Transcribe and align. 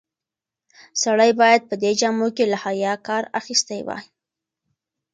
سړی 1.03 1.31
باید 1.41 1.61
په 1.69 1.75
دې 1.83 1.91
جامو 1.99 2.27
کې 2.35 2.45
له 2.51 2.57
حیا 2.63 2.93
کار 3.07 3.23
اخیستی 3.39 3.79
وای. 3.87 4.03